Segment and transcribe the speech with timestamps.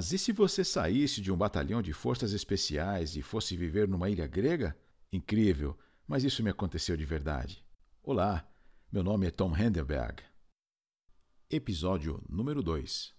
[0.00, 4.08] Mas e se você saísse de um batalhão de forças especiais e fosse viver numa
[4.08, 4.74] ilha grega?
[5.12, 5.78] Incrível,
[6.08, 7.62] mas isso me aconteceu de verdade.
[8.02, 8.50] Olá,
[8.90, 10.22] meu nome é Tom Hendelberg.
[11.50, 13.12] Episódio número 2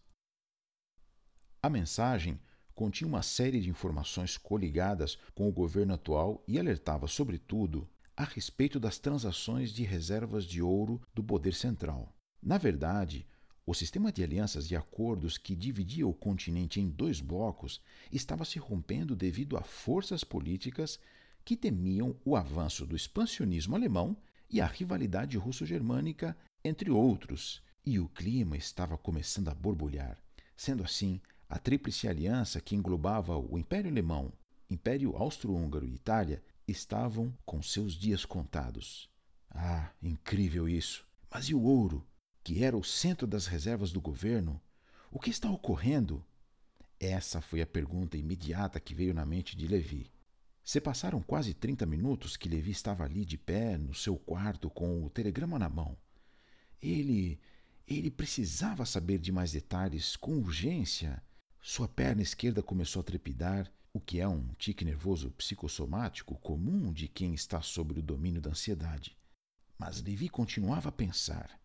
[1.62, 2.42] A mensagem
[2.74, 7.88] continha uma série de informações coligadas com o governo atual e alertava, sobretudo,
[8.18, 12.18] a respeito das transações de reservas de ouro do poder central.
[12.42, 13.28] Na verdade,
[13.66, 17.80] o sistema de alianças e acordos que dividia o continente em dois blocos
[18.12, 21.00] estava se rompendo devido a forças políticas
[21.46, 24.18] que temiam o avanço do expansionismo alemão
[24.50, 30.22] e a rivalidade russo-germânica, entre outros, e o clima estava começando a borbulhar.
[30.56, 34.34] Sendo assim, a Tríplice Aliança, que englobava o Império Alemão,
[34.70, 39.10] Império Austro-Húngaro e Itália, estavam com seus dias contados.
[39.50, 41.06] Ah, incrível isso!
[41.30, 42.06] Mas e o ouro?
[42.44, 44.62] Que era o centro das reservas do governo,
[45.12, 46.26] o que está ocorrendo?
[47.00, 50.12] Essa foi a pergunta imediata que veio na mente de Levi.
[50.64, 55.04] Se passaram quase 30 minutos que Levi estava ali de pé no seu quarto com
[55.04, 55.98] o telegrama na mão.
[56.82, 57.40] Ele.
[57.88, 61.22] ele precisava saber de mais detalhes com urgência.
[61.60, 67.08] Sua perna esquerda começou a trepidar, o que é um tique nervoso psicossomático comum de
[67.08, 69.18] quem está sob o domínio da ansiedade.
[69.78, 71.61] Mas Levi continuava a pensar.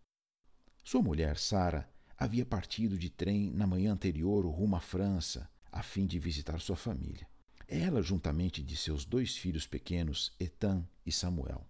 [0.86, 6.06] Sua mulher, Sara, havia partido de trem na manhã anterior rumo à França, a fim
[6.06, 7.26] de visitar sua família.
[7.66, 11.66] Ela, juntamente de seus dois filhos pequenos, Etan e Samuel.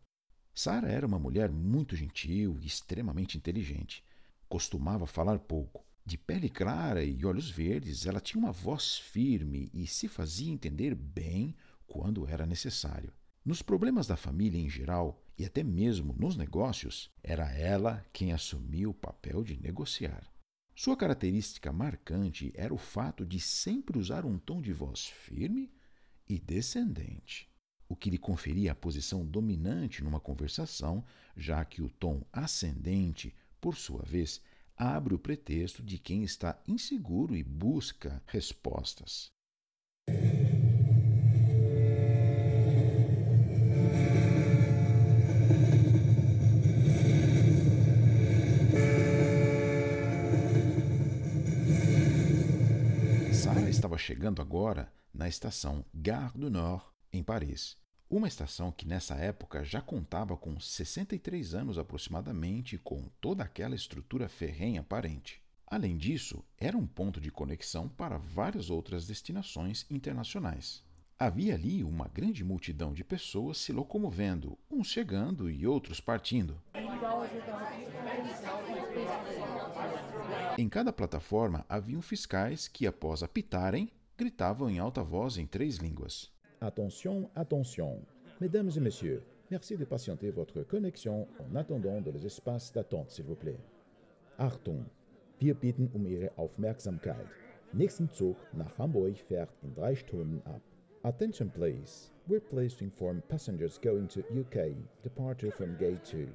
[0.54, 4.04] Sara era uma mulher muito gentil e extremamente inteligente.
[4.50, 5.82] Costumava falar pouco.
[6.04, 10.94] De pele clara e olhos verdes, ela tinha uma voz firme e se fazia entender
[10.94, 13.10] bem quando era necessário.
[13.46, 18.90] Nos problemas da família em geral, e até mesmo nos negócios, era ela quem assumia
[18.90, 20.28] o papel de negociar.
[20.74, 25.72] Sua característica marcante era o fato de sempre usar um tom de voz firme
[26.28, 27.48] e descendente,
[27.88, 31.04] o que lhe conferia a posição dominante numa conversação,
[31.36, 34.42] já que o tom ascendente, por sua vez,
[34.76, 39.30] abre o pretexto de quem está inseguro e busca respostas.
[54.06, 57.76] Chegando agora na estação Gare du Nord, em Paris.
[58.08, 64.28] Uma estação que nessa época já contava com 63 anos aproximadamente com toda aquela estrutura
[64.28, 65.42] ferrenha aparente.
[65.66, 70.84] Além disso, era um ponto de conexão para várias outras destinações internacionais.
[71.18, 76.62] Havia ali uma grande multidão de pessoas se locomovendo, uns chegando e outros partindo.
[80.58, 86.32] Em cada plataforma haviam fiscais que, após apitarem, gritavam em alta voz em três línguas.
[86.62, 88.00] Attention, attention.
[88.40, 93.26] Mesdames et messieurs, merci de patienter votre connexion en attendant dans les espaces d'attente, s'il
[93.26, 93.60] vous plaît.
[94.38, 94.86] Achtung,
[95.38, 97.26] wir bitten um Ihre Aufmerksamkeit.
[97.74, 100.62] Nächsten Zug nach Hamburg fährt in drei Stunden ab.
[101.02, 102.12] Attention please.
[102.26, 106.26] We're pleased to inform passengers going to UK, departure from gate 2.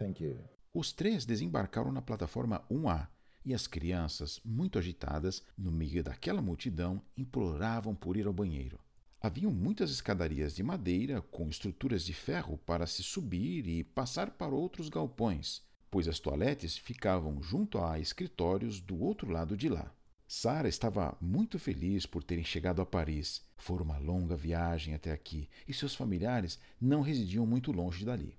[0.00, 0.36] Thank you.
[0.74, 7.02] Os três desembarcaram na plataforma 1A e as crianças, muito agitadas, no meio daquela multidão,
[7.16, 8.78] imploravam por ir ao banheiro.
[9.20, 14.54] Haviam muitas escadarias de madeira com estruturas de ferro para se subir e passar para
[14.54, 19.92] outros galpões, pois as toaletes ficavam junto a escritórios do outro lado de lá.
[20.30, 23.42] Sara estava muito feliz por terem chegado a Paris.
[23.56, 28.38] Foi uma longa viagem até aqui e seus familiares não residiam muito longe dali.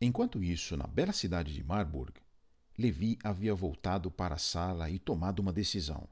[0.00, 2.14] Enquanto isso, na bela cidade de Marburg,
[2.80, 6.08] Levi havia voltado para a sala e tomado uma decisão.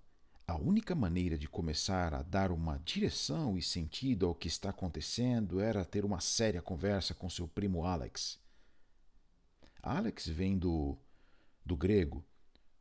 [0.47, 5.61] A única maneira de começar a dar uma direção e sentido ao que está acontecendo
[5.61, 8.39] era ter uma séria conversa com seu primo Alex.
[9.83, 10.95] Alex vem do,
[11.65, 12.23] do grego.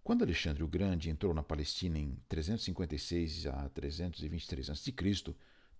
[0.03, 4.93] Quando Alexandre o Grande entrou na Palestina em 356 a 323 a.C.,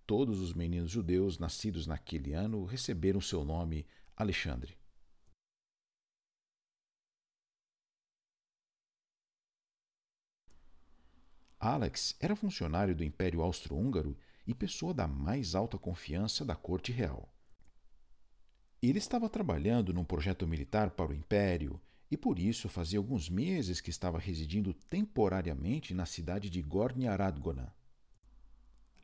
[0.06, 3.84] todos os meninos judeus nascidos naquele ano receberam seu nome
[4.16, 4.77] Alexandre.
[11.60, 14.16] Alex era funcionário do Império Austro-Húngaro
[14.46, 17.34] e pessoa da mais alta confiança da corte real.
[18.80, 23.80] Ele estava trabalhando num projeto militar para o Império e por isso fazia alguns meses
[23.80, 27.74] que estava residindo temporariamente na cidade de Gornja Radgona.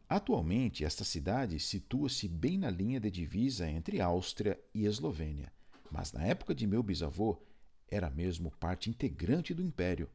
[0.09, 5.53] Atualmente, esta cidade situa-se bem na linha de divisa entre Áustria e Eslovênia,
[5.91, 7.43] mas na época de meu bisavô
[7.89, 10.09] era mesmo parte integrante do Império.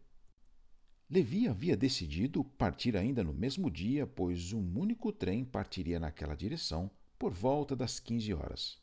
[1.11, 6.91] Levi havia decidido partir ainda no mesmo dia, pois um único trem partiria naquela direção
[7.17, 8.77] por volta das 15 horas.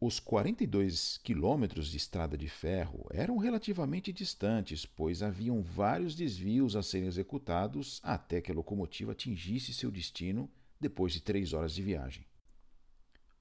[0.00, 6.82] Os 42 quilômetros de estrada de ferro eram relativamente distantes, pois haviam vários desvios a
[6.82, 10.50] serem executados até que a locomotiva atingisse seu destino
[10.80, 12.24] depois de três horas de viagem.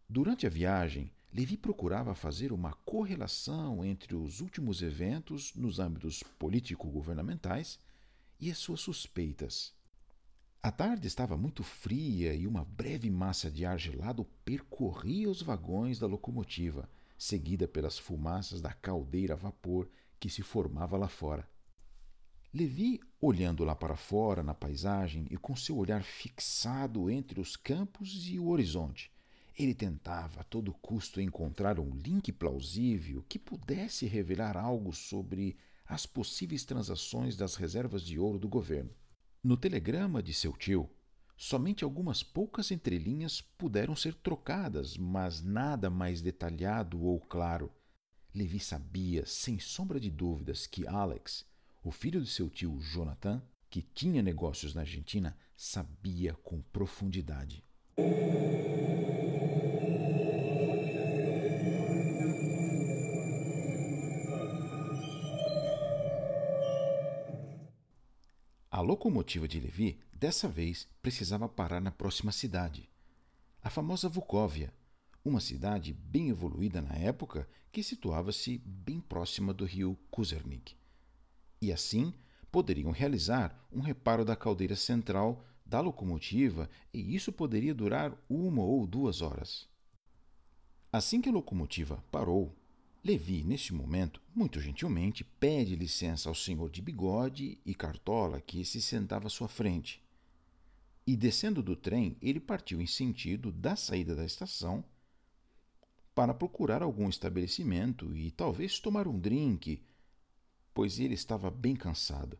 [0.09, 7.79] Durante a viagem, Levi procurava fazer uma correlação entre os últimos eventos nos âmbitos político-governamentais
[8.37, 9.73] e as suas suspeitas.
[10.61, 15.97] A tarde estava muito fria e uma breve massa de ar gelado percorria os vagões
[15.99, 19.89] da locomotiva, seguida pelas fumaças da caldeira a vapor
[20.19, 21.49] que se formava lá fora.
[22.53, 28.27] Levi, olhando lá para fora na paisagem e com seu olhar fixado entre os campos
[28.27, 29.09] e o horizonte,
[29.57, 36.05] ele tentava a todo custo encontrar um link plausível que pudesse revelar algo sobre as
[36.05, 38.91] possíveis transações das reservas de ouro do governo.
[39.43, 40.89] No telegrama de seu tio,
[41.35, 47.71] somente algumas poucas entrelinhas puderam ser trocadas, mas nada mais detalhado ou claro.
[48.33, 51.45] Levi sabia, sem sombra de dúvidas, que Alex,
[51.83, 57.63] o filho de seu tio Jonathan, que tinha negócios na Argentina, sabia com profundidade.
[68.81, 72.89] A locomotiva de Levi, dessa vez, precisava parar na próxima cidade,
[73.61, 74.73] a famosa Vukovia,
[75.23, 80.75] uma cidade bem evoluída na época que situava-se bem próxima do rio Kuzernik.
[81.61, 82.11] E assim
[82.51, 88.87] poderiam realizar um reparo da caldeira central da locomotiva e isso poderia durar uma ou
[88.87, 89.69] duas horas.
[90.91, 92.51] Assim que a locomotiva parou,
[93.03, 98.79] Levi, neste momento, muito gentilmente, pede licença ao senhor de bigode e cartola que se
[98.79, 99.99] sentava à sua frente.
[101.05, 104.83] E descendo do trem, ele partiu em sentido da saída da estação
[106.13, 109.81] para procurar algum estabelecimento e talvez tomar um drink,
[110.71, 112.37] pois ele estava bem cansado.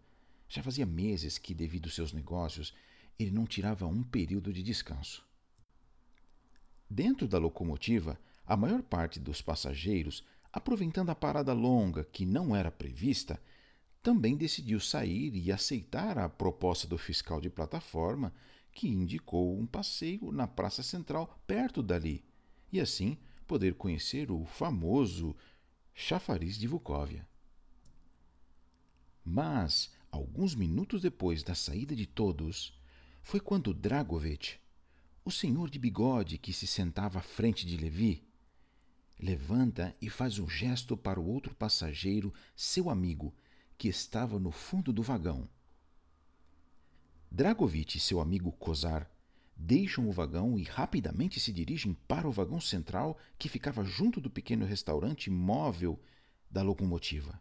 [0.47, 2.71] Já fazia meses que, devido aos seus negócios,
[3.17, 5.25] ele não tirava um período de descanso.
[6.87, 12.71] Dentro da locomotiva, a maior parte dos passageiros aproveitando a parada longa que não era
[12.71, 13.41] prevista,
[14.01, 18.33] também decidiu sair e aceitar a proposta do fiscal de plataforma,
[18.71, 22.25] que indicou um passeio na Praça Central perto dali,
[22.71, 25.35] e assim poder conhecer o famoso
[25.93, 27.27] chafariz de Vukovia.
[29.23, 32.73] Mas, alguns minutos depois da saída de todos,
[33.21, 34.59] foi quando Dragovich,
[35.23, 38.23] o senhor de bigode que se sentava à frente de Levi,
[39.21, 43.33] levanta e faz um gesto para o outro passageiro, seu amigo,
[43.77, 45.47] que estava no fundo do vagão.
[47.29, 49.09] Dragovich e seu amigo Kozar
[49.55, 54.29] deixam o vagão e rapidamente se dirigem para o vagão central que ficava junto do
[54.29, 55.99] pequeno restaurante móvel
[56.49, 57.39] da locomotiva.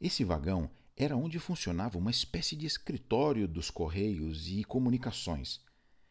[0.00, 5.60] Esse vagão era onde funcionava uma espécie de escritório dos correios e comunicações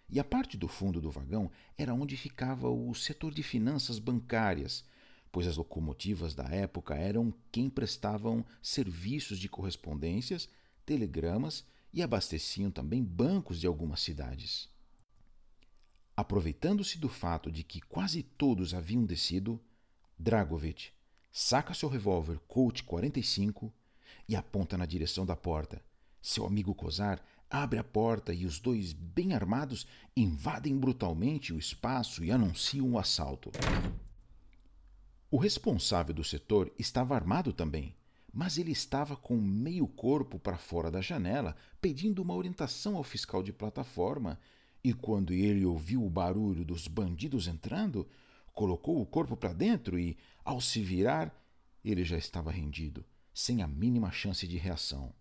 [0.09, 4.83] e a parte do fundo do vagão era onde ficava o setor de finanças bancárias,
[5.31, 10.47] pois as locomotivas da época eram quem prestavam serviços de correspondências,
[10.85, 14.69] telegramas e abasteciam também bancos de algumas cidades.
[16.15, 19.59] Aproveitando-se do fato de que quase todos haviam descido,
[20.17, 20.93] Dragovich
[21.31, 23.73] saca seu revólver Colt 45
[24.29, 25.83] e aponta na direção da porta.
[26.21, 27.19] Seu amigo Kozar
[27.53, 29.85] abre a porta e os dois, bem armados,
[30.17, 33.51] invadem brutalmente o espaço e anunciam o assalto.
[35.29, 37.95] O responsável do setor estava armado também,
[38.33, 43.43] mas ele estava com meio corpo para fora da janela, pedindo uma orientação ao fiscal
[43.43, 44.39] de plataforma,
[44.83, 48.07] e quando ele ouviu o barulho dos bandidos entrando,
[48.51, 51.31] colocou o corpo para dentro e, ao se virar,
[51.85, 55.13] ele já estava rendido, sem a mínima chance de reação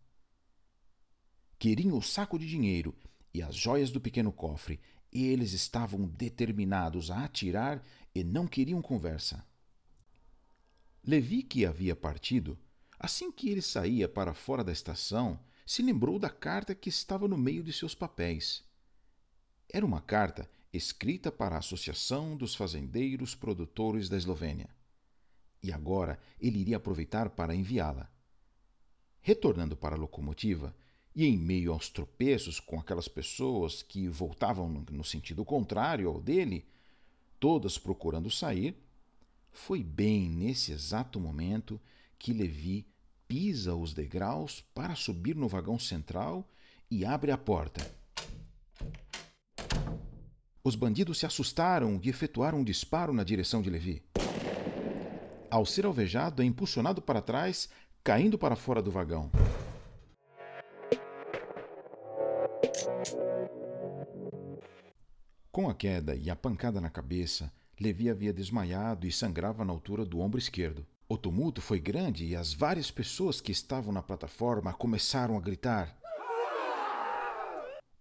[1.62, 2.92] queriam o saco de dinheiro
[3.33, 4.81] e as joias do pequeno cofre,
[5.12, 7.81] eles estavam determinados a atirar
[8.12, 9.47] e não queriam conversa.
[11.07, 12.59] Levi, que havia partido,
[12.99, 17.38] assim que ele saía para fora da estação, se lembrou da carta que estava no
[17.38, 18.64] meio de seus papéis.
[19.73, 24.69] Era uma carta escrita para a Associação dos Fazendeiros Produtores da Eslovênia.
[25.62, 28.11] E agora ele iria aproveitar para enviá-la.
[29.21, 30.75] Retornando para a locomotiva,
[31.14, 36.64] e em meio aos tropeços com aquelas pessoas que voltavam no sentido contrário ao dele,
[37.38, 38.76] todas procurando sair,
[39.50, 41.81] foi bem nesse exato momento
[42.19, 42.87] que Levi
[43.28, 46.49] pisa os degraus para subir no vagão central
[46.90, 47.81] e abre a porta.
[50.64, 54.02] Os bandidos se assustaram e efetuaram um disparo na direção de Levi.
[55.50, 57.69] Ao ser alvejado, é impulsionado para trás,
[58.02, 59.31] caindo para fora do vagão.
[65.62, 67.49] Com a queda e a pancada na cabeça,
[67.81, 70.85] Levi havia desmaiado e sangrava na altura do ombro esquerdo.
[71.09, 75.97] O tumulto foi grande e as várias pessoas que estavam na plataforma começaram a gritar.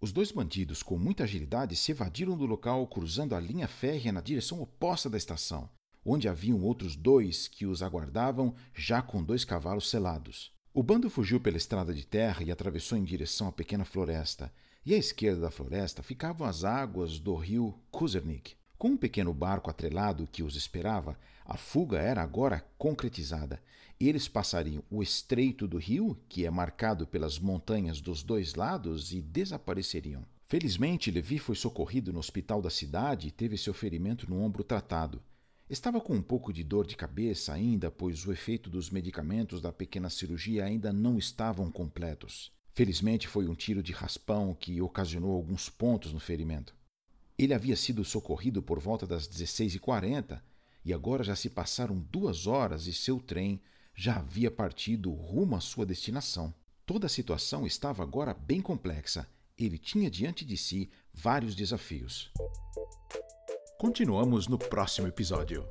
[0.01, 4.21] Os dois bandidos, com muita agilidade, se evadiram do local cruzando a linha férrea na
[4.21, 5.69] direção oposta da estação,
[6.03, 10.51] onde haviam outros dois que os aguardavam já com dois cavalos selados.
[10.73, 14.51] O bando fugiu pela estrada de terra e atravessou em direção à pequena floresta,
[14.85, 18.55] e à esquerda da floresta ficavam as águas do rio Kuzernik.
[18.77, 23.61] Com um pequeno barco atrelado que os esperava, a fuga era agora concretizada.
[23.99, 29.21] Eles passariam o estreito do rio, que é marcado pelas montanhas dos dois lados, e
[29.21, 30.25] desapareceriam.
[30.47, 35.21] Felizmente, Levi foi socorrido no hospital da cidade e teve seu ferimento no ombro tratado.
[35.69, 39.71] Estava com um pouco de dor de cabeça ainda, pois o efeito dos medicamentos da
[39.71, 42.51] pequena cirurgia ainda não estavam completos.
[42.73, 46.73] Felizmente foi um tiro de raspão que ocasionou alguns pontos no ferimento.
[47.37, 50.41] Ele havia sido socorrido por volta das 16h40
[50.85, 53.61] e agora já se passaram duas horas e seu trem
[53.93, 56.53] já havia partido rumo à sua destinação.
[56.85, 59.27] Toda a situação estava agora bem complexa.
[59.57, 62.31] Ele tinha diante de si vários desafios.
[63.77, 65.67] Continuamos no próximo episódio.